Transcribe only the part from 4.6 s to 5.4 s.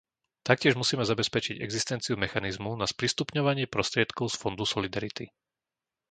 solidarity.